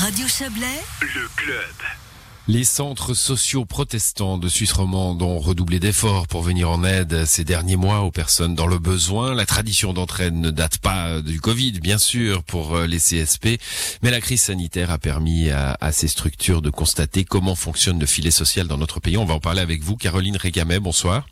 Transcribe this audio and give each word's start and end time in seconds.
Radio 0.00 0.26
Chablais, 0.26 0.80
le 1.02 1.28
club. 1.36 1.74
Les 2.48 2.64
centres 2.64 3.12
sociaux 3.12 3.66
protestants 3.66 4.38
de 4.38 4.48
Suisse 4.48 4.72
romande 4.72 5.20
ont 5.20 5.38
redoublé 5.38 5.78
d'efforts 5.78 6.26
pour 6.26 6.40
venir 6.40 6.70
en 6.70 6.84
aide 6.84 7.26
ces 7.26 7.44
derniers 7.44 7.76
mois 7.76 8.00
aux 8.00 8.10
personnes 8.10 8.54
dans 8.54 8.66
le 8.66 8.78
besoin. 8.78 9.34
La 9.34 9.44
tradition 9.44 9.92
d'entraide 9.92 10.32
ne 10.32 10.48
date 10.48 10.78
pas 10.78 11.20
du 11.20 11.38
Covid, 11.38 11.80
bien 11.80 11.98
sûr, 11.98 12.42
pour 12.44 12.76
euh, 12.76 12.86
les 12.86 12.96
CSP, 12.96 13.60
mais 14.00 14.10
la 14.10 14.22
crise 14.22 14.40
sanitaire 14.40 14.90
a 14.90 14.96
permis 14.96 15.50
à, 15.50 15.76
ces 15.92 16.08
structures 16.08 16.62
de 16.62 16.70
constater 16.70 17.26
comment 17.26 17.54
fonctionne 17.54 18.00
le 18.00 18.06
filet 18.06 18.30
social 18.30 18.68
dans 18.68 18.78
notre 18.78 19.00
pays. 19.00 19.18
On 19.18 19.26
va 19.26 19.34
en 19.34 19.40
parler 19.40 19.60
avec 19.60 19.82
vous, 19.82 19.98
Caroline 19.98 20.38
Régamet. 20.38 20.80
Bonsoir. 20.80 21.26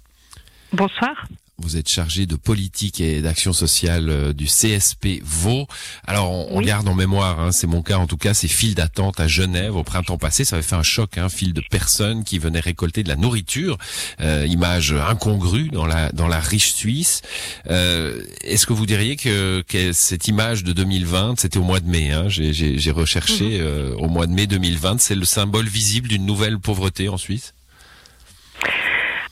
Bonsoir. 0.75 1.27
Vous 1.61 1.77
êtes 1.77 1.89
chargé 1.89 2.27
de 2.27 2.37
politique 2.37 3.01
et 3.01 3.21
d'action 3.21 3.53
sociale 3.53 4.09
euh, 4.11 4.33
du 4.33 4.47
CSP 4.47 5.21
Vaud. 5.23 5.67
Alors, 6.07 6.31
on, 6.31 6.61
garde 6.61 6.89
en 6.89 6.95
mémoire, 6.95 7.41
hein, 7.41 7.53
c'est 7.53 7.67
mon 7.67 7.83
cas 7.83 7.99
en 7.99 8.07
tout 8.07 8.17
cas, 8.17 8.33
ces 8.33 8.49
files 8.49 8.75
d'attente 8.75 9.19
à 9.19 9.27
Genève 9.27 9.75
au 9.75 9.83
printemps 9.83 10.19
passé, 10.19 10.45
ça 10.45 10.57
avait 10.57 10.63
fait 10.63 10.77
un 10.77 10.83
choc, 10.83 11.19
hein, 11.19 11.29
file 11.29 11.53
de 11.53 11.63
personnes 11.71 12.23
qui 12.23 12.39
venaient 12.39 12.61
récolter 12.61 13.03
de 13.03 13.09
la 13.09 13.17
nourriture, 13.17 13.77
euh, 14.21 14.47
image 14.47 14.93
incongrue 14.93 15.69
dans 15.69 15.87
la 15.87 16.13
dans 16.13 16.29
la 16.29 16.41
riche 16.41 16.73
Suisse. 16.73 17.23
Euh, 17.71 18.23
Est-ce 18.43 18.67
que 18.67 18.73
vous 18.73 18.87
diriez 18.87 19.17
que, 19.17 19.63
que, 19.67 19.93
cette 19.93 20.29
image 20.29 20.65
de 20.65 20.73
2020, 20.73 21.41
c'était 21.41 21.59
au 21.59 21.65
mois 21.65 21.81
de 21.81 21.89
mai, 21.89 22.13
hein, 22.13 22.29
j'ai 22.29 22.91
recherché 22.91 23.59
mhm. 23.59 23.61
euh, 23.61 23.95
au 23.97 24.09
mois 24.09 24.27
de 24.27 24.33
mai 24.33 24.47
2020, 24.47 25.01
c'est 25.01 25.15
le 25.15 25.25
symbole 25.25 25.67
visible 25.67 26.09
d'une 26.09 26.27
nouvelle 26.27 26.59
pauvreté 26.59 27.09
en 27.09 27.17
Suisse? 27.17 27.55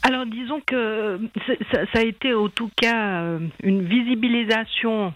Alors 0.07 0.25
disons 0.25 0.61
que 0.65 1.19
ça, 1.47 1.85
ça, 1.93 1.99
a 1.99 2.03
été 2.03 2.33
en 2.33 2.49
tout 2.49 2.71
cas 2.77 3.23
euh, 3.23 3.41
une 3.65 3.83
visibilisation 3.83 5.13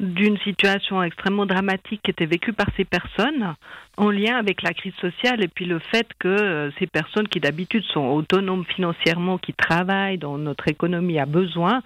d'une 0.00 0.38
situation 0.38 1.02
extrêmement 1.02 1.46
dramatique 1.46 2.00
qui 2.04 2.10
était 2.10 2.26
vécue 2.26 2.52
par 2.52 2.66
ces 2.76 2.84
personnes 2.84 3.54
en 3.96 4.10
lien 4.10 4.36
avec 4.36 4.62
la 4.62 4.72
crise 4.72 4.94
sociale 5.00 5.42
et 5.42 5.48
puis 5.48 5.64
le 5.64 5.80
fait 5.80 6.06
que 6.20 6.28
euh, 6.28 6.70
ces 6.78 6.86
personnes 6.86 7.26
qui 7.26 7.40
d'habitude 7.40 7.82
sont 7.92 8.06
autonomes 8.06 8.64
financièrement, 8.64 9.38
qui 9.38 9.52
travaillent 9.52 10.18
dans 10.18 10.38
notre 10.38 10.68
économie 10.68 11.18
à 11.18 11.26
besoin, 11.26 11.82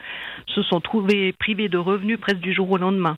se 0.46 0.62
sont 0.62 0.80
trouvées 0.80 1.32
privées 1.32 1.69
de 1.69 1.78
revenus 1.78 2.20
presque 2.20 2.41
du 2.41 2.52
jour 2.52 2.70
au 2.70 2.77
lendemain. 2.77 3.16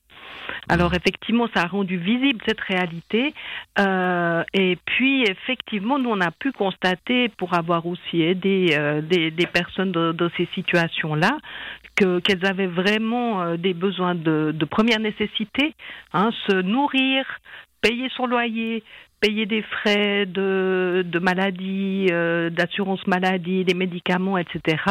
Alors 0.68 0.94
effectivement, 0.94 1.48
ça 1.54 1.62
a 1.62 1.66
rendu 1.66 1.96
visible 1.96 2.40
cette 2.46 2.60
réalité. 2.60 3.34
Euh, 3.78 4.44
et 4.52 4.78
puis 4.84 5.24
effectivement, 5.24 5.98
nous 5.98 6.10
on 6.10 6.20
a 6.20 6.30
pu 6.30 6.52
constater, 6.52 7.28
pour 7.28 7.54
avoir 7.54 7.86
aussi 7.86 8.22
aidé 8.22 8.74
euh, 8.78 9.00
des, 9.00 9.30
des, 9.30 9.46
personnes 9.46 9.92
dans, 9.92 10.30
ces 10.36 10.48
situations-là, 10.54 11.38
que 11.96 12.20
qu'elles 12.20 12.46
avaient 12.46 12.66
vraiment 12.66 13.42
euh, 13.42 13.56
des 13.56 13.74
besoins 13.74 14.14
de, 14.14 14.52
de 14.54 14.64
première 14.64 14.83
nécessité, 14.84 15.74
hein, 16.12 16.30
se 16.46 16.62
nourrir, 16.62 17.24
payer 17.80 18.08
son 18.16 18.26
loyer, 18.26 18.82
payer 19.24 19.46
des 19.46 19.62
frais 19.62 20.26
de, 20.26 21.02
de 21.06 21.18
maladie, 21.18 22.08
euh, 22.10 22.50
d'assurance 22.50 23.06
maladie, 23.06 23.64
des 23.64 23.72
médicaments, 23.72 24.36
etc. 24.36 24.82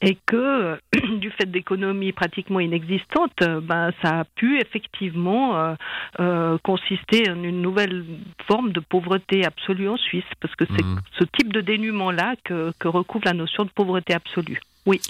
Et 0.00 0.16
que 0.26 0.78
du 1.18 1.30
fait 1.30 1.46
d'économies 1.46 2.12
pratiquement 2.12 2.60
inexistantes, 2.60 3.42
euh, 3.42 3.60
ben, 3.60 3.90
ça 4.00 4.20
a 4.20 4.24
pu 4.24 4.60
effectivement 4.60 5.74
euh, 6.20 6.58
consister 6.62 7.28
en 7.30 7.42
une 7.42 7.62
nouvelle 7.62 8.04
forme 8.46 8.70
de 8.70 8.80
pauvreté 8.80 9.44
absolue 9.44 9.88
en 9.88 9.96
Suisse, 9.96 10.24
parce 10.40 10.54
que 10.54 10.64
c'est 10.66 10.84
mmh. 10.84 11.00
ce 11.18 11.24
type 11.36 11.52
de 11.52 11.60
dénuement-là 11.60 12.34
que, 12.44 12.72
que 12.78 12.86
recouvre 12.86 13.24
la 13.26 13.32
notion 13.32 13.64
de 13.64 13.70
pauvreté 13.70 14.14
absolue. 14.14 14.60
Oui. 14.86 15.00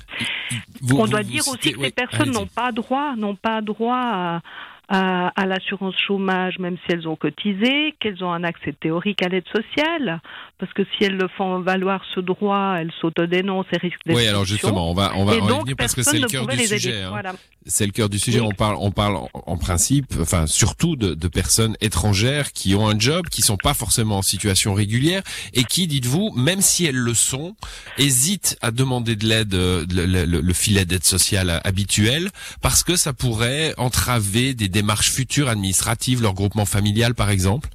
On 0.93 1.07
doit 1.07 1.23
dire 1.23 1.47
aussi 1.49 1.73
que 1.73 1.81
ces 1.81 1.91
personnes 1.91 2.31
n'ont 2.31 2.47
pas 2.47 2.71
droit, 2.73 3.17
n'ont 3.17 3.37
pas 3.37 3.61
droit 3.61 3.97
à, 3.97 4.41
à, 4.89 5.29
à 5.41 5.47
l'assurance 5.47 5.95
chômage, 6.07 6.59
même 6.59 6.77
si 6.85 6.93
elles 6.93 7.09
ont 7.09 7.17
cotisé, 7.17 7.95
qu'elles 8.01 8.23
ont 8.23 8.33
un 8.33 8.45
accès 8.45 8.73
théorique 8.73 9.23
à 9.23 9.29
l'aide 9.29 9.47
sociale, 9.55 10.21
parce 10.59 10.73
que 10.73 10.83
si 10.97 11.05
elles 11.05 11.17
le 11.17 11.29
font 11.29 11.61
valoir 11.61 12.03
ce 12.15 12.21
droit, 12.21 12.77
elles 12.79 12.93
s'autodénoncent 13.01 13.69
et 13.73 13.79
risquent 13.79 13.99
Oui, 14.07 14.27
alors 14.27 14.45
justement, 14.45 14.91
on 14.91 14.95
va, 14.95 15.13
on 15.17 15.25
va 15.25 15.37
en 15.37 15.61
venir 15.61 15.77
parce 15.77 15.95
que 15.95 16.03
c'est 16.03 16.19
le 16.19 16.29
cœur 16.29 16.47
du 16.47 16.59
sujet. 16.59 17.03
Hein. 17.03 17.23
C'est 17.67 17.87
le 17.87 17.93
cœur 17.93 18.11
du 18.11 18.19
sujet. 18.19 18.41
On 18.41 18.51
parle, 18.51 18.77
on 18.79 18.91
parle 18.91 19.19
en 19.33 19.57
principe, 19.57 20.15
enfin 20.21 20.47
surtout 20.47 20.97
de, 20.97 21.15
de, 21.15 21.29
personnes 21.29 21.77
étrangères 21.81 22.53
qui 22.53 22.75
ont 22.75 22.87
un 22.89 22.99
job, 22.99 23.27
qui 23.31 23.41
sont 23.41 23.57
pas 23.57 23.75
forcément 23.75 24.19
en 24.19 24.23
situation 24.23 24.75
régulière 24.75 25.23
et 25.55 25.65
qui, 25.65 25.87
dites-vous, 25.87 26.33
même 26.37 26.61
si 26.61 26.85
elles 26.85 26.95
le 26.95 27.15
sont, 27.15 27.57
hésitent 27.97 28.59
à 28.61 28.71
demander 28.71 29.17
de 29.17 29.27
l'aide, 29.27 29.55
euh, 29.55 29.87
le, 29.91 30.05
le, 30.05 30.41
le 30.41 30.53
filet 30.53 30.85
d'aide 30.85 31.05
sociale 31.05 31.61
habituel, 31.65 32.31
parce 32.61 32.83
que 32.83 32.97
ça 32.97 33.15
pourrait 33.15 33.75
entraver 33.79 34.53
des 34.53 34.69
démarches 34.75 35.11
futures 35.11 35.49
administratives, 35.49 36.21
leur 36.21 36.35
groupement 36.35 36.67
familial 36.67 37.15
par 37.15 37.31
exemple? 37.31 37.69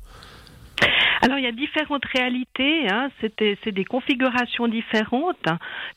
Alors 1.21 1.37
il 1.37 1.43
y 1.43 1.47
a 1.47 1.51
différentes 1.51 2.05
réalités, 2.05 2.89
hein. 2.89 3.09
c'est 3.19 3.71
des 3.71 3.85
configurations 3.85 4.67
différentes. 4.67 5.47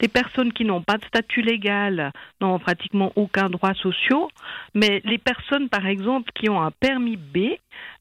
Les 0.01 0.09
personnes 0.09 0.53
qui 0.53 0.65
n'ont 0.65 0.83
pas 0.83 0.99
de 0.99 1.05
statut 1.05 1.43
légal 1.43 2.13
n'ont 2.41 2.59
pratiquement 2.59 3.13
aucun 3.15 3.49
droit 3.49 3.75
social, 3.75 4.27
mais 4.75 5.01
les 5.05 5.19
personnes 5.19 5.69
par 5.69 5.87
exemple 5.87 6.31
qui 6.35 6.51
ont 6.51 6.61
un 6.61 6.73
permis 6.73 7.17
B 7.17 7.39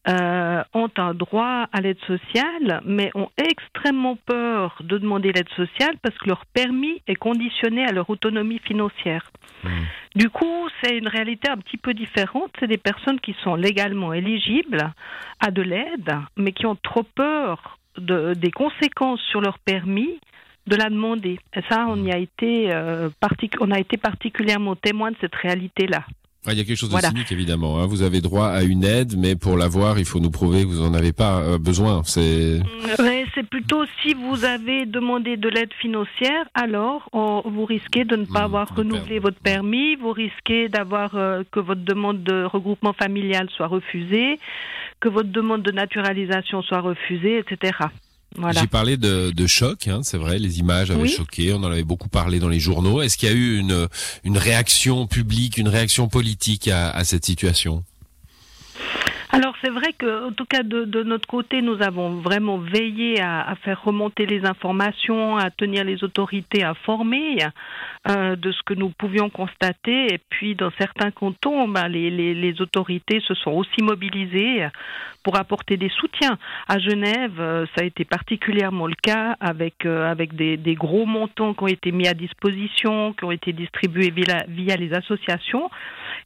euh, 0.07 0.63
ont 0.73 0.89
un 0.97 1.13
droit 1.13 1.67
à 1.71 1.81
l'aide 1.81 1.99
sociale, 2.07 2.81
mais 2.85 3.11
ont 3.13 3.29
extrêmement 3.37 4.17
peur 4.25 4.75
de 4.81 4.97
demander 4.97 5.31
l'aide 5.31 5.49
sociale 5.55 5.95
parce 6.01 6.17
que 6.17 6.27
leur 6.27 6.45
permis 6.47 7.01
est 7.07 7.15
conditionné 7.15 7.85
à 7.85 7.91
leur 7.91 8.09
autonomie 8.09 8.59
financière. 8.59 9.31
Mmh. 9.63 9.69
Du 10.15 10.29
coup, 10.29 10.67
c'est 10.81 10.97
une 10.97 11.07
réalité 11.07 11.49
un 11.49 11.57
petit 11.57 11.77
peu 11.77 11.93
différente. 11.93 12.51
C'est 12.59 12.67
des 12.67 12.77
personnes 12.77 13.19
qui 13.19 13.35
sont 13.43 13.55
légalement 13.55 14.13
éligibles 14.13 14.91
à 15.39 15.51
de 15.51 15.61
l'aide, 15.61 16.15
mais 16.35 16.51
qui 16.51 16.65
ont 16.65 16.75
trop 16.75 17.03
peur 17.03 17.77
de, 17.97 18.33
des 18.33 18.51
conséquences 18.51 19.21
sur 19.29 19.41
leur 19.41 19.59
permis 19.59 20.19
de 20.67 20.75
la 20.75 20.89
demander. 20.89 21.39
Et 21.55 21.61
ça, 21.69 21.85
on 21.87 22.03
y 22.03 22.11
a 22.11 22.17
été, 22.17 22.71
euh, 22.71 23.09
on 23.59 23.71
a 23.71 23.79
été 23.79 23.97
particulièrement 23.97 24.75
témoin 24.75 25.11
de 25.11 25.17
cette 25.21 25.35
réalité-là. 25.35 26.05
Ah, 26.47 26.53
il 26.53 26.57
y 26.57 26.61
a 26.61 26.63
quelque 26.63 26.77
chose 26.77 26.89
de 26.89 26.97
cynique 26.97 27.31
évidemment. 27.31 27.79
Hein. 27.79 27.85
Vous 27.85 28.01
avez 28.01 28.19
droit 28.19 28.47
à 28.47 28.63
une 28.63 28.83
aide, 28.83 29.15
mais 29.15 29.35
pour 29.35 29.57
l'avoir, 29.57 29.99
il 29.99 30.05
faut 30.05 30.19
nous 30.19 30.31
prouver 30.31 30.63
que 30.63 30.69
vous 30.69 30.81
en 30.81 30.95
avez 30.95 31.13
pas 31.13 31.39
euh, 31.41 31.59
besoin. 31.59 32.01
C'est. 32.03 32.59
c'est 33.35 33.47
plutôt 33.47 33.85
si 34.01 34.15
vous 34.15 34.43
avez 34.43 34.87
demandé 34.87 35.37
de 35.37 35.47
l'aide 35.49 35.71
financière, 35.79 36.45
alors 36.55 37.09
vous 37.45 37.65
risquez 37.65 38.05
de 38.05 38.15
ne 38.15 38.25
pas 38.25 38.41
hmm, 38.41 38.45
avoir 38.45 38.75
renouvelé 38.75 39.19
votre 39.19 39.39
permis, 39.39 39.95
vous 39.95 40.11
risquez 40.11 40.67
d'avoir 40.67 41.15
euh, 41.15 41.43
que 41.51 41.59
votre 41.59 41.81
demande 41.81 42.23
de 42.23 42.43
regroupement 42.43 42.93
familial 42.93 43.47
soit 43.55 43.67
refusée, 43.67 44.39
que 44.99 45.09
votre 45.09 45.29
demande 45.29 45.61
de 45.61 45.71
naturalisation 45.71 46.63
soit 46.63 46.81
refusée, 46.81 47.37
etc. 47.37 47.73
J'ai 48.61 48.67
parlé 48.67 48.97
de, 48.97 49.31
de 49.31 49.47
choc, 49.47 49.87
hein, 49.87 50.01
c'est 50.03 50.17
vrai, 50.17 50.39
les 50.39 50.59
images 50.59 50.89
avaient 50.89 51.01
choqué, 51.09 51.53
on 51.53 51.57
en 51.57 51.71
avait 51.71 51.83
beaucoup 51.83 52.07
parlé 52.09 52.39
dans 52.39 52.47
les 52.49 52.59
journaux. 52.59 53.01
Est-ce 53.01 53.17
qu'il 53.17 53.29
y 53.29 53.31
a 53.31 53.35
eu 53.35 53.57
une, 53.57 53.87
une 54.23 54.37
réaction 54.37 55.05
publique, 55.05 55.57
une 55.57 55.67
réaction 55.67 56.07
politique 56.07 56.67
à, 56.67 56.89
à 56.91 57.03
cette 57.03 57.25
situation? 57.25 57.83
Alors 59.33 59.55
c'est 59.63 59.71
vrai 59.71 59.93
que, 59.97 60.27
en 60.27 60.33
tout 60.33 60.45
cas 60.45 60.61
de, 60.61 61.03
notre 61.03 61.27
côté, 61.27 61.61
nous 61.61 61.81
avons 61.81 62.15
vraiment 62.19 62.57
veillé 62.57 63.21
à, 63.21 63.55
faire 63.63 63.81
remonter 63.81 64.25
les 64.25 64.45
informations, 64.45 65.37
à 65.37 65.49
tenir 65.49 65.85
les 65.85 66.03
autorités 66.03 66.63
informées 66.65 67.37
euh, 68.09 68.35
de 68.35 68.51
ce 68.51 68.61
que 68.65 68.73
nous 68.73 68.89
pouvions 68.89 69.29
constater. 69.29 70.13
Et 70.13 70.19
puis 70.29 70.55
dans 70.55 70.71
certains 70.77 71.11
cantons, 71.11 71.71
les, 71.89 72.09
les, 72.09 72.33
les, 72.33 72.61
autorités 72.61 73.21
se 73.21 73.33
sont 73.33 73.51
aussi 73.51 73.81
mobilisées 73.81 74.67
pour 75.23 75.37
apporter 75.37 75.77
des 75.77 75.89
soutiens. 75.89 76.37
À 76.67 76.79
Genève, 76.79 77.39
euh, 77.39 77.65
ça 77.75 77.83
a 77.83 77.85
été 77.85 78.03
particulièrement 78.05 78.87
le 78.87 78.95
cas 79.01 79.37
avec 79.39 79.85
euh, 79.85 80.11
avec 80.11 80.35
des, 80.35 80.57
des, 80.57 80.75
gros 80.75 81.05
montants 81.05 81.53
qui 81.53 81.63
ont 81.63 81.67
été 81.67 81.91
mis 81.91 82.07
à 82.07 82.13
disposition, 82.13 83.13
qui 83.13 83.23
ont 83.23 83.31
été 83.31 83.53
distribués 83.53 84.11
via, 84.11 84.43
via 84.47 84.75
les 84.75 84.93
associations. 84.93 85.69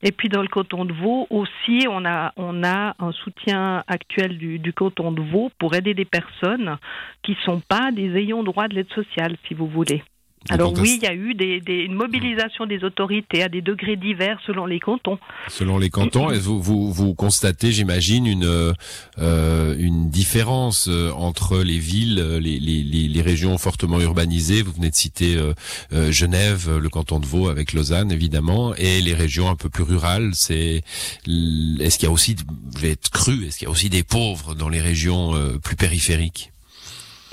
Et 0.01 0.12
puis 0.12 0.29
dans 0.29 0.41
le 0.41 0.47
canton 0.47 0.85
de 0.85 0.94
Vaud 0.94 1.28
aussi, 1.29 1.88
on 1.90 2.06
a, 2.06 2.34
on 2.38 2.63
a 2.63 2.96
un 3.00 3.12
soutien 3.12 3.84
actuel 3.88 4.38
du, 4.38 4.59
du 4.59 4.73
canton 4.73 5.12
de 5.12 5.22
Vaud 5.22 5.51
pour 5.59 5.76
aider 5.76 5.93
des 5.93 6.05
personnes 6.05 6.78
qui 7.23 7.32
ne 7.32 7.37
sont 7.37 7.61
pas 7.61 7.91
des 7.91 8.16
ayants 8.17 8.43
droit 8.43 8.67
de 8.67 8.76
l'aide 8.76 8.91
sociale, 8.93 9.35
si 9.47 9.53
vous 9.53 9.67
voulez. 9.67 10.03
Alors 10.49 10.73
oui, 10.77 10.99
il 11.01 11.03
y 11.03 11.07
a 11.07 11.15
eu 11.15 11.33
des, 11.33 11.59
des, 11.59 11.79
une 11.79 11.95
mobilisation 11.95 12.67
des 12.67 12.83
autorités 12.83 13.41
à 13.41 13.49
des 13.49 13.61
degrés 13.61 13.95
divers 13.95 14.39
selon 14.45 14.67
les 14.67 14.79
cantons. 14.79 15.17
Selon 15.47 15.79
les 15.79 15.89
cantons, 15.89 16.29
et 16.29 16.37
vous, 16.37 16.61
vous, 16.61 16.93
vous 16.93 17.15
constatez, 17.15 17.71
j'imagine, 17.71 18.27
une, 18.27 18.73
euh, 19.17 19.75
une 19.79 20.09
différence 20.11 20.87
euh, 20.87 21.11
entre 21.11 21.63
les 21.63 21.79
villes, 21.79 22.19
euh, 22.19 22.39
les, 22.39 22.59
les, 22.59 22.83
les, 22.83 23.21
régions 23.23 23.57
fortement 23.57 23.99
urbanisées. 23.99 24.61
Vous 24.61 24.71
venez 24.71 24.91
de 24.91 24.95
citer 24.95 25.35
euh, 25.35 25.53
euh, 25.93 26.11
Genève, 26.11 26.77
le 26.77 26.89
canton 26.89 27.19
de 27.19 27.25
Vaud 27.25 27.49
avec 27.49 27.73
Lausanne, 27.73 28.11
évidemment, 28.11 28.75
et 28.75 29.01
les 29.01 29.15
régions 29.15 29.49
un 29.49 29.55
peu 29.55 29.69
plus 29.69 29.83
rurales. 29.83 30.31
C'est 30.33 30.83
est-ce 31.25 31.97
qu'il 31.97 32.07
y 32.07 32.09
a 32.09 32.13
aussi, 32.13 32.35
je 32.75 32.81
vais 32.81 32.91
être 32.91 33.09
cru, 33.09 33.45
est-ce 33.45 33.57
qu'il 33.57 33.65
y 33.65 33.69
a 33.69 33.71
aussi 33.71 33.89
des 33.89 34.03
pauvres 34.03 34.53
dans 34.53 34.69
les 34.69 34.81
régions 34.81 35.33
plus 35.63 35.75
périphériques? 35.75 36.51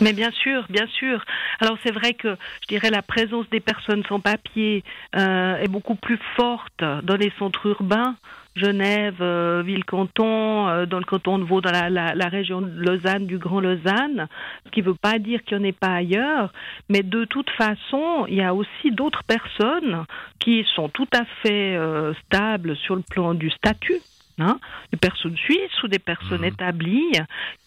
Mais 0.00 0.12
bien 0.12 0.30
sûr, 0.30 0.64
bien 0.68 0.86
sûr. 0.86 1.24
Alors 1.60 1.76
c'est 1.82 1.92
vrai 1.92 2.14
que 2.14 2.36
je 2.62 2.68
dirais 2.68 2.90
la 2.90 3.02
présence 3.02 3.48
des 3.50 3.60
personnes 3.60 4.02
sans 4.08 4.20
papier 4.20 4.84
euh, 5.16 5.56
est 5.56 5.68
beaucoup 5.68 5.94
plus 5.94 6.18
forte 6.36 6.82
dans 7.02 7.16
les 7.16 7.32
centres 7.38 7.66
urbains 7.66 8.16
Genève, 8.54 9.16
euh, 9.22 9.62
ville-canton, 9.64 10.68
euh, 10.68 10.86
dans 10.86 10.98
le 10.98 11.04
canton 11.04 11.38
de 11.38 11.44
Vaud, 11.44 11.62
dans 11.62 11.70
la, 11.70 11.88
la, 11.88 12.28
région 12.28 12.60
de 12.60 12.68
Lausanne, 12.68 13.26
du 13.26 13.38
Grand 13.38 13.60
Lausanne, 13.60 14.28
ce 14.66 14.70
qui 14.70 14.80
ne 14.80 14.86
veut 14.86 14.94
pas 14.94 15.18
dire 15.18 15.42
qu'il 15.42 15.56
n'y 15.56 15.64
en 15.64 15.68
ait 15.68 15.72
pas 15.72 15.94
ailleurs, 15.94 16.52
mais 16.90 17.02
de 17.02 17.24
toute 17.24 17.48
façon, 17.50 18.26
il 18.28 18.34
y 18.34 18.42
a 18.42 18.54
aussi 18.54 18.90
d'autres 18.90 19.24
personnes 19.24 20.04
qui 20.38 20.66
sont 20.74 20.90
tout 20.90 21.08
à 21.14 21.24
fait 21.42 21.76
euh, 21.76 22.12
stables 22.26 22.76
sur 22.76 22.94
le 22.94 23.02
plan 23.08 23.32
du 23.32 23.48
statut. 23.50 24.00
Hein, 24.38 24.58
des 24.90 24.98
personnes 24.98 25.36
suisses 25.36 25.82
ou 25.82 25.88
des 25.88 25.98
personnes 25.98 26.40
mmh. 26.40 26.44
établies 26.44 27.12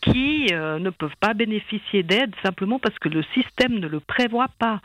qui 0.01 0.47
ne 0.51 0.89
peuvent 0.89 1.15
pas 1.19 1.35
bénéficier 1.35 2.01
d'aide 2.01 2.33
simplement 2.43 2.79
parce 2.79 2.97
que 2.97 3.07
le 3.07 3.23
système 3.35 3.79
ne 3.79 3.87
le 3.87 3.99
prévoit 3.99 4.49
pas. 4.57 4.81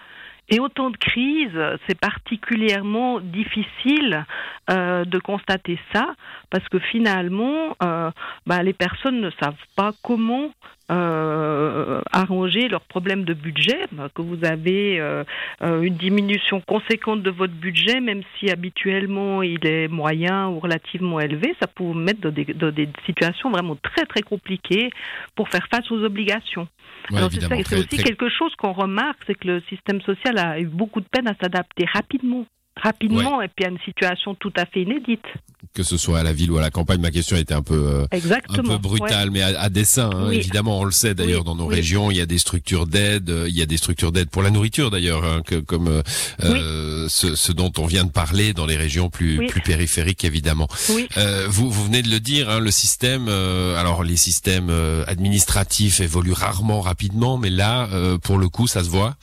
Et 0.51 0.59
au 0.59 0.69
temps 0.69 0.91
de 0.91 0.97
crise, 0.97 1.59
c'est 1.87 1.99
particulièrement 1.99 3.21
difficile 3.21 4.27
euh, 4.69 5.05
de 5.05 5.19
constater 5.21 5.79
ça 5.93 6.15
parce 6.51 6.69
que 6.69 6.81
finalement, 6.81 7.77
euh, 7.83 8.11
bah, 8.47 8.63
les 8.65 8.73
personnes 8.73 9.21
ne 9.21 9.31
savent 9.41 9.55
pas 9.77 9.93
comment 10.03 10.51
euh, 10.91 12.01
arranger 12.11 12.69
leurs 12.69 12.85
problèmes 12.85 13.25
de 13.25 13.35
budget, 13.35 13.79
bah, 13.93 14.09
que 14.13 14.23
vous 14.23 14.45
avez 14.45 14.99
euh, 15.01 15.23
euh, 15.63 15.83
une 15.83 15.95
diminution 15.95 16.61
conséquente 16.61 17.23
de 17.23 17.31
votre 17.31 17.53
budget, 17.53 18.01
même 18.01 18.23
si 18.39 18.51
habituellement 18.51 19.43
il 19.43 19.65
est 19.67 19.89
moyen 19.89 20.49
ou 20.49 20.59
relativement 20.59 21.21
élevé, 21.21 21.55
ça 21.61 21.69
peut 21.69 21.85
vous 21.85 21.95
mettre 21.95 22.21
dans 22.21 22.33
des, 22.33 22.45
dans 22.45 22.73
des 22.73 22.89
situations 23.07 23.51
vraiment 23.51 23.77
très 23.77 24.05
très 24.07 24.23
compliquées 24.23 24.91
pour 25.37 25.49
faire 25.49 25.67
face 25.71 25.89
aux 25.93 26.03
obligations. 26.03 26.67
Alors 27.15 27.31
c'est 27.31 27.79
aussi 27.79 28.03
quelque 28.03 28.29
chose 28.29 28.55
qu'on 28.57 28.73
remarque, 28.73 29.21
c'est 29.27 29.35
que 29.35 29.47
le 29.47 29.63
système 29.69 30.01
social 30.03 30.39
a 30.39 30.61
eu 30.61 30.67
beaucoup 30.67 31.01
de 31.01 31.07
peine 31.07 31.29
à 31.29 31.35
s'adapter 31.41 31.85
rapidement 31.93 32.47
rapidement 32.77 33.43
et 33.43 33.49
puis 33.49 33.65
à 33.65 33.69
une 33.69 33.81
situation 33.81 34.35
tout 34.35 34.53
à 34.57 34.65
fait 34.65 34.83
inédite. 34.83 35.27
Que 35.73 35.85
ce 35.85 35.97
soit 35.97 36.19
à 36.19 36.23
la 36.25 36.33
ville 36.33 36.51
ou 36.51 36.59
à 36.59 36.61
la 36.61 36.71
campagne, 36.71 37.01
ma 37.01 37.13
question 37.13 37.37
était 37.37 37.55
un 37.55 37.63
peu, 37.63 37.75
euh, 37.75 38.07
un 38.49 38.63
peu 38.63 38.79
brutale, 38.79 39.31
mais 39.31 39.43
à, 39.43 39.69
dessein. 39.69 40.11
Hein, 40.13 40.31
Évidemment, 40.31 40.81
on 40.81 40.85
le 40.85 40.91
sait 40.91 41.15
d'ailleurs 41.15 41.45
dans 41.45 41.55
nos 41.55 41.67
régions, 41.67 42.11
il 42.11 42.17
y 42.17 42.21
a 42.21 42.27
des 42.27 42.39
structures 42.39 42.87
d'aide, 42.87 43.33
il 43.47 43.57
y 43.57 43.63
a 43.63 43.67
des 43.67 43.77
structures 43.77 44.11
d'aide 44.11 44.31
pour 44.31 44.43
la 44.43 44.51
nourriture 44.51 44.91
d'ailleurs, 44.91 45.25
hein, 45.25 45.43
comme 45.67 45.89
euh, 45.89 46.03
euh 46.43 47.07
ce, 47.09 47.35
ce, 47.35 47.53
dont 47.53 47.73
on 47.79 47.87
vient 47.87 48.05
de 48.05 48.11
parler 48.11 48.53
dans 48.53 48.67
les 48.67 48.77
régions 48.77 49.11
plus, 49.11 49.47
plus 49.47 49.61
périphériques 49.61 50.25
évidemment. 50.25 50.69
Euh, 51.17 51.47
vous, 51.49 51.71
vous 51.71 51.85
venez 51.85 52.03
de 52.03 52.11
le 52.11 52.21
dire, 52.21 52.51
hein, 52.51 52.61
le 52.61 52.71
système. 52.71 53.27
Euh, 53.29 53.79
alors 53.81 54.03
les 54.03 54.17
systèmes 54.17 54.71
administratifs 55.07 56.01
évoluent 56.01 56.33
rarement 56.33 56.81
rapidement, 56.81 57.39
mais 57.39 57.51
là, 57.51 57.89
pour 58.23 58.39
le 58.39 58.49
coup, 58.49 58.67
ça 58.67 58.83
se 58.83 58.89
voit. 58.89 59.17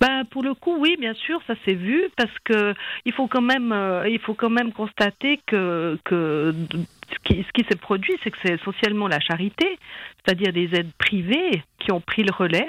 Bah, 0.00 0.24
pour 0.30 0.42
le 0.42 0.54
coup, 0.54 0.76
oui, 0.78 0.96
bien 0.98 1.14
sûr, 1.14 1.40
ça 1.46 1.54
s'est 1.64 1.74
vu 1.74 2.04
parce 2.16 2.38
que 2.44 2.74
il 3.04 3.12
faut 3.12 3.26
quand 3.28 3.42
même, 3.42 3.72
euh, 3.72 4.08
il 4.08 4.18
faut 4.18 4.34
quand 4.34 4.50
même 4.50 4.72
constater 4.72 5.40
que, 5.46 5.98
que 6.04 6.54
ce 7.12 7.18
qui, 7.24 7.42
ce 7.42 7.52
qui 7.52 7.64
s'est 7.68 7.78
produit, 7.78 8.14
c'est 8.22 8.30
que 8.30 8.38
c'est 8.44 8.54
essentiellement 8.54 9.08
la 9.08 9.20
charité, 9.20 9.78
c'est-à-dire 10.24 10.52
des 10.52 10.74
aides 10.74 10.92
privées 10.98 11.62
qui 11.78 11.92
ont 11.92 12.00
pris 12.00 12.24
le 12.24 12.32
relais. 12.32 12.68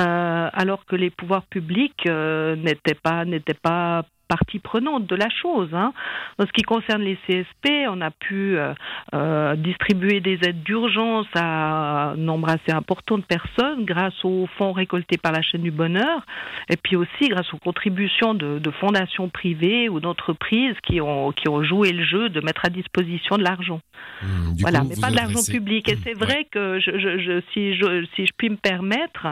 Euh, 0.00 0.50
alors 0.52 0.84
que 0.86 0.96
les 0.96 1.10
pouvoirs 1.10 1.44
publics 1.44 2.04
euh, 2.08 2.56
n'étaient 2.56 2.96
pas 3.00 3.24
n'étaient 3.24 3.54
pas 3.54 4.02
partie 4.28 4.58
prenante 4.58 5.06
de 5.06 5.16
la 5.16 5.28
chose. 5.30 5.68
Hein. 5.72 5.92
En 6.38 6.46
ce 6.46 6.52
qui 6.52 6.62
concerne 6.62 7.02
les 7.02 7.16
CSP, 7.26 7.88
on 7.88 8.00
a 8.00 8.10
pu 8.10 8.56
euh, 8.56 8.74
euh, 9.14 9.56
distribuer 9.56 10.20
des 10.20 10.38
aides 10.42 10.62
d'urgence 10.62 11.26
à 11.34 12.10
un 12.10 12.16
nombre 12.16 12.50
assez 12.50 12.72
important 12.72 13.18
de 13.18 13.24
personnes 13.24 13.84
grâce 13.84 14.24
aux 14.24 14.48
fonds 14.58 14.72
récoltés 14.72 15.18
par 15.18 15.32
la 15.32 15.42
chaîne 15.42 15.62
du 15.62 15.70
bonheur 15.70 16.24
et 16.68 16.76
puis 16.76 16.96
aussi 16.96 17.28
grâce 17.28 17.52
aux 17.52 17.58
contributions 17.58 18.34
de, 18.34 18.60
fondations 18.80 19.28
privées 19.28 19.88
ou 19.88 20.00
d'entreprises 20.00 20.74
qui 20.82 21.00
ont, 21.00 21.30
qui 21.32 21.48
ont 21.48 21.62
joué 21.62 21.92
le 21.92 22.04
jeu 22.04 22.28
de 22.28 22.40
mettre 22.40 22.64
à 22.64 22.70
disposition 22.70 23.36
de 23.36 23.44
l'argent. 23.44 23.80
Mmh, 24.22 24.26
voilà, 24.60 24.82
mais 24.82 24.96
pas 25.00 25.10
de 25.10 25.16
l'argent 25.16 25.40
public. 25.48 25.88
Et 25.88 25.96
c'est 26.02 26.14
vrai 26.14 26.46
que 26.50 26.80
je, 26.80 26.90
je, 26.98 27.40
si, 27.52 27.76
je, 27.76 28.04
si 28.14 28.26
je 28.26 28.32
puis 28.36 28.50
me 28.50 28.56
permettre, 28.56 29.28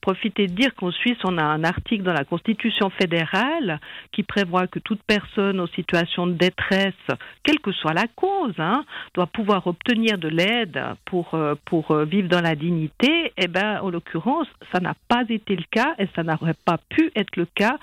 profiter 0.00 0.46
de 0.46 0.52
dire 0.52 0.74
qu'en 0.74 0.90
Suisse, 0.90 1.18
on 1.24 1.38
a 1.38 1.44
un 1.44 1.64
article 1.64 2.02
dans 2.02 2.12
la 2.12 2.24
Constitution 2.24 2.90
fédérale 2.90 3.80
qui 4.12 4.22
prévoit 4.22 4.66
que 4.66 4.78
toute 4.78 5.02
personne 5.02 5.60
en 5.60 5.66
situation 5.68 6.26
de 6.26 6.32
détresse, 6.32 6.94
quelle 7.42 7.60
que 7.60 7.72
soit 7.72 7.92
la 7.92 8.06
cause, 8.14 8.54
hein, 8.58 8.84
doit 9.14 9.26
pouvoir 9.26 9.66
obtenir 9.66 10.18
de 10.18 10.28
l'aide 10.28 10.80
pour, 11.04 11.34
euh, 11.34 11.54
pour 11.64 11.90
euh, 11.90 12.04
vivre 12.04 12.28
dans 12.28 12.40
la 12.40 12.54
dignité. 12.54 13.32
Eh 13.36 13.48
ben, 13.48 13.80
en 13.82 13.90
l'occurrence, 13.90 14.48
ça 14.72 14.80
n'a 14.80 14.94
pas 15.08 15.24
été 15.28 15.56
le 15.56 15.64
cas 15.70 15.94
et 15.98 16.08
ça 16.14 16.22
n'aurait 16.22 16.54
pas 16.64 16.78
pu 16.88 17.10
être 17.14 17.36
le 17.36 17.46
cas 17.46 17.78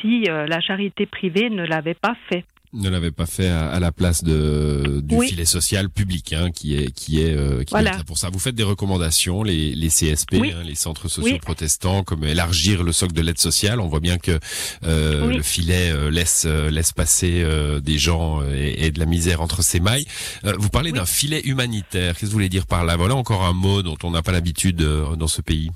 si 0.00 0.24
euh, 0.28 0.46
la 0.46 0.60
charité 0.60 1.06
privée 1.06 1.50
ne 1.50 1.64
l'avait 1.64 1.94
pas 1.94 2.16
fait 2.28 2.44
ne 2.72 2.88
l'avait 2.88 3.10
pas 3.10 3.26
fait 3.26 3.48
à, 3.48 3.80
la 3.80 3.90
place 3.90 4.22
de 4.22 5.00
du 5.02 5.20
filet 5.26 5.44
social 5.44 5.90
public 5.90 6.32
hein, 6.32 6.50
qui 6.50 6.76
est 6.76 6.92
qui 6.92 7.20
est 7.20 7.34
euh, 7.34 7.64
qui 7.64 7.74
est 7.74 8.04
pour 8.04 8.18
ça. 8.18 8.30
Vous 8.30 8.38
faites 8.38 8.54
des 8.54 8.62
recommandations 8.62 9.42
les 9.42 9.74
les 9.74 9.88
CSP, 9.88 10.34
hein, 10.34 10.62
les 10.64 10.74
centres 10.76 11.08
sociaux 11.08 11.38
protestants, 11.38 12.04
comme 12.04 12.24
élargir 12.24 12.82
le 12.82 12.92
socle 12.92 13.12
de 13.12 13.22
l'aide 13.22 13.38
sociale. 13.38 13.80
On 13.80 13.88
voit 13.88 14.00
bien 14.00 14.18
que 14.18 14.38
euh, 14.84 15.26
le 15.26 15.42
filet 15.42 15.90
euh, 15.90 16.10
laisse 16.10 16.44
euh, 16.46 16.70
laisse 16.70 16.92
passer 16.92 17.44
des 17.82 17.98
gens 17.98 18.42
et, 18.42 18.86
et, 18.86 18.90
de 18.90 18.98
la 18.98 19.06
misère 19.06 19.40
entre 19.40 19.62
ses 19.62 19.80
mailles. 19.80 20.06
vous 20.58 20.68
parlez 20.68 20.92
d'un 20.92 21.06
filet 21.06 21.40
humanitaire. 21.44 22.14
Qu'est-ce 22.14 22.20
que 22.22 22.26
vous 22.26 22.32
voulez 22.32 22.48
dire 22.48 22.66
par 22.66 22.84
là? 22.84 22.96
Voilà 22.96 23.16
encore 23.16 23.44
un 23.44 23.52
mot 23.52 23.82
dont 23.82 23.96
on 24.04 24.10
n'a 24.10 24.22
pas 24.22 24.32
l'habitude 24.32 24.76
dans 24.76 25.28
ce 25.28 25.42
pays. 25.42 25.70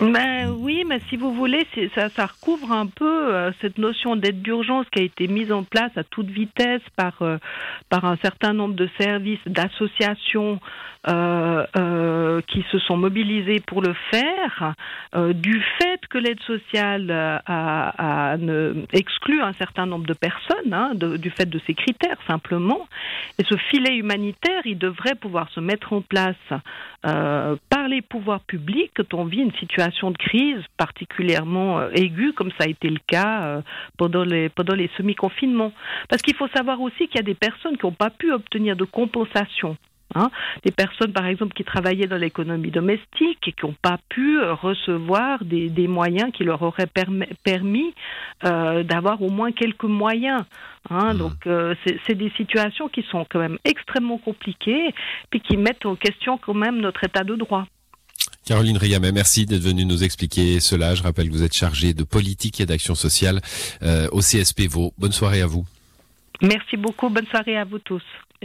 Ben, 0.00 0.56
oui, 0.58 0.84
mais 0.86 0.98
si 1.10 1.18
vous 1.18 1.34
voulez, 1.34 1.66
ça, 1.94 2.08
ça 2.08 2.24
recouvre 2.24 2.72
un 2.72 2.86
peu 2.86 3.34
euh, 3.34 3.50
cette 3.60 3.76
notion 3.76 4.16
d'aide 4.16 4.40
d'urgence 4.40 4.86
qui 4.90 5.00
a 5.00 5.02
été 5.02 5.28
mise 5.28 5.52
en 5.52 5.62
place 5.62 5.90
à 5.96 6.04
toute 6.04 6.28
vitesse 6.30 6.80
par, 6.96 7.20
euh, 7.20 7.36
par 7.90 8.06
un 8.06 8.16
certain 8.22 8.54
nombre 8.54 8.74
de 8.74 8.88
services, 8.98 9.40
d'associations 9.44 10.58
euh, 11.08 11.66
euh 11.76 12.40
qui 12.46 12.64
se 12.72 12.78
sont 12.78 12.96
mobilisés 12.96 13.60
pour 13.66 13.82
le 13.82 13.94
faire, 14.10 14.74
du 15.14 15.62
fait 15.78 16.00
que 16.08 16.18
l'aide 16.18 16.40
sociale 16.40 17.10
a, 17.10 18.32
a, 18.32 18.36
exclut 18.92 19.42
un 19.42 19.52
certain 19.54 19.86
nombre 19.86 20.06
de 20.06 20.14
personnes, 20.14 20.72
hein, 20.72 20.92
du 20.94 21.30
fait 21.30 21.48
de 21.48 21.60
ces 21.66 21.74
critères 21.74 22.18
simplement. 22.26 22.88
Et 23.38 23.44
ce 23.44 23.56
filet 23.70 23.96
humanitaire, 23.96 24.62
il 24.64 24.78
devrait 24.78 25.14
pouvoir 25.14 25.50
se 25.50 25.60
mettre 25.60 25.92
en 25.92 26.00
place 26.00 26.36
par 27.80 27.88
les 27.88 28.02
pouvoirs 28.02 28.42
publics 28.42 28.90
quand 28.94 29.14
on 29.14 29.24
vit 29.24 29.38
une 29.38 29.54
situation 29.54 30.10
de 30.10 30.18
crise 30.18 30.62
particulièrement 30.76 31.78
euh, 31.78 31.88
aiguë, 31.94 32.34
comme 32.34 32.50
ça 32.58 32.66
a 32.66 32.68
été 32.68 32.90
le 32.90 32.98
cas 33.06 33.42
euh, 33.42 33.62
pendant 33.96 34.22
les, 34.22 34.50
pendant 34.50 34.74
les 34.74 34.90
semi-confinements. 34.98 35.72
Parce 36.10 36.20
qu'il 36.20 36.36
faut 36.36 36.48
savoir 36.48 36.78
aussi 36.82 37.08
qu'il 37.08 37.16
y 37.16 37.20
a 37.20 37.22
des 37.22 37.34
personnes 37.34 37.78
qui 37.78 37.86
n'ont 37.86 37.92
pas 37.92 38.10
pu 38.10 38.32
obtenir 38.32 38.76
de 38.76 38.84
compensation 38.84 39.78
Hein. 40.14 40.30
des 40.64 40.72
personnes, 40.72 41.12
par 41.12 41.26
exemple, 41.26 41.54
qui 41.54 41.64
travaillaient 41.64 42.06
dans 42.06 42.16
l'économie 42.16 42.70
domestique 42.70 43.46
et 43.46 43.52
qui 43.52 43.64
n'ont 43.64 43.76
pas 43.80 43.98
pu 44.08 44.40
euh, 44.40 44.54
recevoir 44.54 45.44
des, 45.44 45.68
des, 45.68 45.86
moyens 45.86 46.32
qui 46.32 46.44
leur 46.44 46.62
auraient 46.62 46.88
permis 47.44 47.94
euh, 48.44 48.82
d'avoir 48.82 49.22
au 49.22 49.30
moins 49.30 49.52
quelques 49.52 49.84
moyens. 49.84 50.42
Hein. 50.90 51.14
Mmh. 51.14 51.18
Donc, 51.18 51.48
c'est 52.06 52.14
des 52.14 52.30
situations 52.36 52.88
qui 52.88 53.02
sont 53.10 53.26
quand 53.30 53.38
même 53.38 53.58
extrêmement 53.64 54.18
compliquées 54.18 54.94
et 55.32 55.40
qui 55.40 55.56
mettent 55.56 55.86
en 55.86 55.94
question 55.94 56.38
quand 56.38 56.54
même 56.54 56.80
notre 56.80 57.04
état 57.04 57.22
de 57.22 57.36
droit. 57.36 57.66
Caroline 58.50 58.78
Riamet, 58.78 59.12
merci 59.12 59.46
d'être 59.46 59.62
venue 59.62 59.84
nous 59.84 60.02
expliquer 60.02 60.60
cela. 60.60 60.94
Je 60.94 61.02
rappelle 61.02 61.28
que 61.28 61.32
vous 61.32 61.44
êtes 61.44 61.54
chargée 61.54 61.94
de 61.94 62.02
politique 62.02 62.60
et 62.60 62.66
d'action 62.66 62.94
sociale 62.94 63.40
euh, 63.82 64.08
au 64.12 64.20
CSP. 64.20 64.62
Bonne 64.98 65.12
soirée 65.12 65.42
à 65.42 65.46
vous. 65.46 65.64
Merci 66.42 66.76
beaucoup. 66.76 67.10
Bonne 67.10 67.26
soirée 67.26 67.56
à 67.56 67.64
vous 67.64 67.78
tous. 67.78 68.02